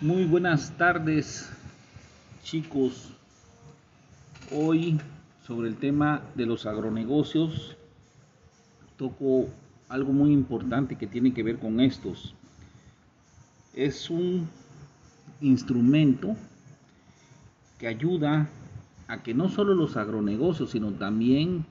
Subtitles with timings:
[0.00, 1.50] Muy buenas tardes
[2.44, 3.10] chicos.
[4.52, 5.00] Hoy
[5.44, 7.76] sobre el tema de los agronegocios
[8.96, 9.48] toco
[9.88, 12.36] algo muy importante que tiene que ver con estos.
[13.74, 14.48] Es un
[15.40, 16.36] instrumento
[17.80, 18.48] que ayuda
[19.08, 21.66] a que no solo los agronegocios, sino también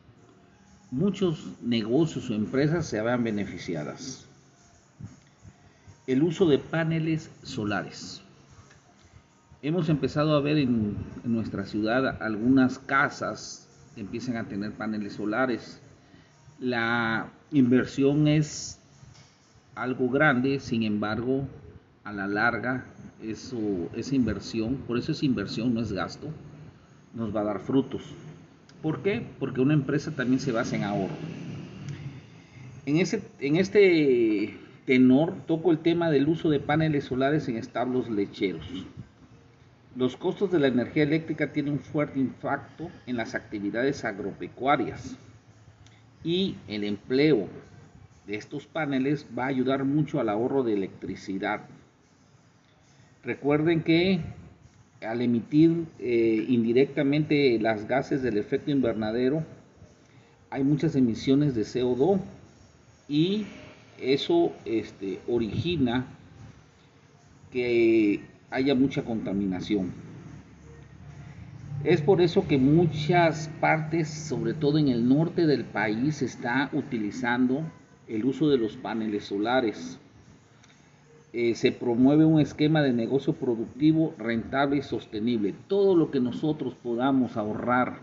[0.91, 4.27] muchos negocios o empresas se vean beneficiadas
[6.08, 8.21] el uso de paneles solares.
[9.61, 15.82] Hemos empezado a ver en, nuestra ciudad algunas casas que empiezan a tener paneles solares.
[16.60, 18.80] La inversión es
[19.75, 21.46] algo grande, sin embargo,
[22.06, 22.86] a la larga,
[23.21, 23.60] eso,
[23.94, 26.30] esa inversión, por eso es inversión, no es gasto,
[27.14, 28.04] nos va a dar frutos.
[28.82, 29.28] ¿Por qué?
[29.39, 31.16] Porque una empresa también se basa en ahorro.
[32.86, 38.09] En, ese, en este tenor toco el tema del uso de paneles solares en establos
[38.09, 38.66] lecheros.
[39.97, 45.17] Los costos de la energía eléctrica tienen un fuerte impacto en las actividades agropecuarias
[46.23, 47.49] y el empleo
[48.27, 51.66] de estos paneles va a ayudar mucho al ahorro de electricidad.
[53.25, 54.22] Recuerden que
[55.01, 59.44] al emitir eh, indirectamente las gases del efecto invernadero
[60.49, 62.22] hay muchas emisiones de CO2
[63.09, 63.45] y
[64.00, 66.06] eso este, origina
[67.52, 69.92] que haya mucha contaminación.
[71.84, 77.62] Es por eso que muchas partes, sobre todo en el norte del país, está utilizando
[78.08, 80.00] el uso de los paneles solares.
[81.34, 85.53] Eh, se promueve un esquema de negocio productivo, rentable y sostenible.
[85.68, 88.00] Todo lo que nosotros podamos ahorrar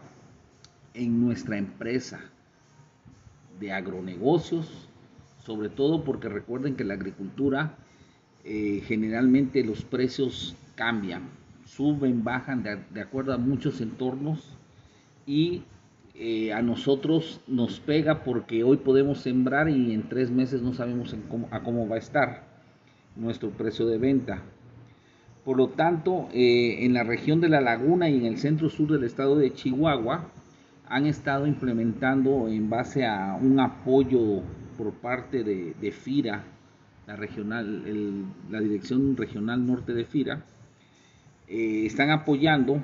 [0.94, 2.20] en nuestra empresa
[3.58, 4.88] de agronegocios
[5.44, 7.76] sobre todo porque recuerden que la agricultura
[8.44, 11.22] eh, generalmente los precios cambian,
[11.64, 14.56] suben, bajan de, acuerdo a muchos entornos
[15.26, 15.62] y
[16.14, 21.14] eh, a nosotros nos pega porque hoy podemos sembrar y en tres meses no sabemos
[21.50, 22.44] a cómo va a estar
[23.16, 24.42] nuestro precio de venta.
[25.44, 28.90] Por lo tanto, eh, en la región de la laguna y en el centro sur
[28.90, 30.30] del estado de Chihuahua
[30.88, 34.42] han estado implementando en base a un apoyo
[34.76, 36.44] por parte de, FIRA,
[37.06, 40.44] la, regional, la Dirección Regional Norte de FIRA,
[41.48, 42.82] eh, están apoyando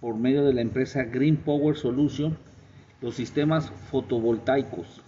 [0.00, 2.36] por medio de la empresa Green Power Solution
[3.00, 5.02] los sistemas fotovoltaicos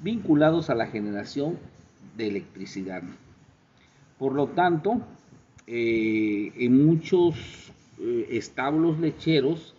[0.00, 1.58] vinculados a la generación
[2.16, 3.02] de electricidad.
[4.18, 5.00] Por lo tanto,
[5.66, 9.74] eh, en muchos eh, establos lecheros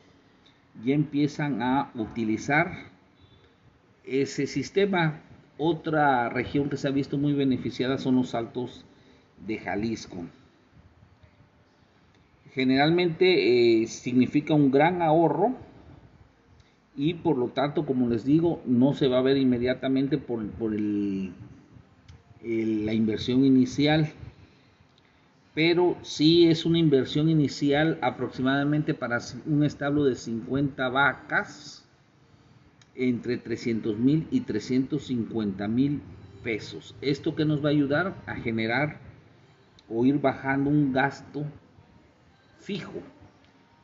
[0.83, 2.91] ya empiezan a utilizar
[4.05, 5.21] ese sistema.
[5.57, 8.85] Otra región que se ha visto muy beneficiada son los altos
[9.45, 10.25] de Jalisco.
[12.53, 15.55] Generalmente eh, significa un gran ahorro
[16.95, 20.41] y por lo tanto, como les digo, no se va a ver inmediatamente por,
[20.73, 21.33] el,
[22.43, 24.11] la inversión inicial,
[25.53, 31.85] pero sí es una inversión inicial aproximadamente para un establo de 50 vacas
[32.95, 36.01] entre 300 mil y 350 mil
[36.43, 36.95] pesos.
[37.01, 38.99] Esto que nos va a ayudar a generar
[39.89, 41.45] o ir bajando un gasto
[42.59, 43.01] fijo.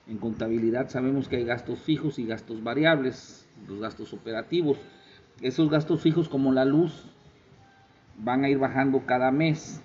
[0.07, 4.77] En contabilidad sabemos que hay gastos fijos y gastos variables, los gastos operativos.
[5.41, 7.05] Esos gastos fijos como la luz
[8.17, 9.81] van a ir bajando cada mes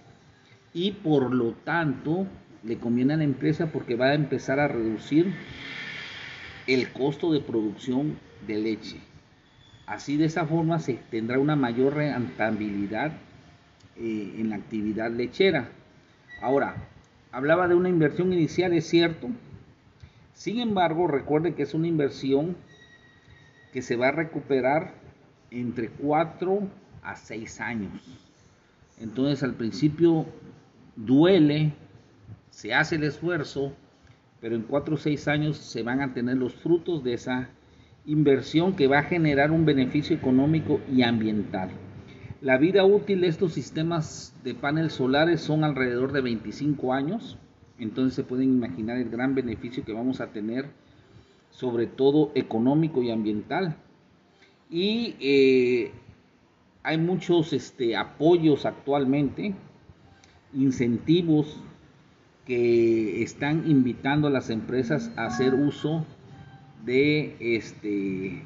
[0.72, 2.26] y por lo tanto
[2.62, 5.34] le conviene a la empresa porque va a empezar a reducir
[6.66, 8.16] el costo de producción
[8.46, 9.11] de leche.
[9.86, 13.12] Así de esa forma se tendrá una mayor rentabilidad
[13.96, 15.68] eh, en la actividad lechera.
[16.40, 16.76] Ahora,
[17.30, 19.28] hablaba de una inversión inicial, es cierto.
[20.34, 22.56] Sin embargo, recuerde que es una inversión
[23.72, 24.94] que se va a recuperar
[25.50, 26.68] entre 4
[27.02, 27.92] a 6 años.
[29.00, 30.26] Entonces al principio
[30.96, 31.72] duele,
[32.50, 33.72] se hace el esfuerzo,
[34.40, 37.48] pero en 4 o 6 años se van a tener los frutos de esa
[38.04, 41.70] inversión que va a generar un beneficio económico y ambiental.
[42.40, 47.38] La vida útil de estos sistemas de paneles solares son alrededor de 25 años,
[47.78, 50.66] entonces se pueden imaginar el gran beneficio que vamos a tener,
[51.50, 53.76] sobre todo económico y ambiental.
[54.70, 55.92] Y eh,
[56.82, 59.54] hay muchos este, apoyos actualmente,
[60.52, 61.60] incentivos
[62.44, 66.04] que están invitando a las empresas a hacer uso
[66.84, 68.42] de este,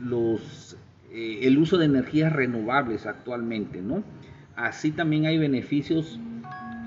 [0.00, 0.76] los,
[1.12, 4.02] eh, el uso de energías renovables actualmente, ¿no?
[4.56, 6.18] Así también hay beneficios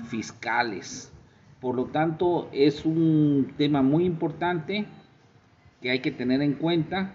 [0.08, 1.12] fiscales.
[1.60, 4.86] Por lo tanto, es un tema muy importante
[5.80, 7.14] que hay que tener en cuenta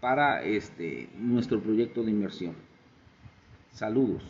[0.00, 2.54] para este, nuestro proyecto de inversión.
[3.70, 4.22] Saludos.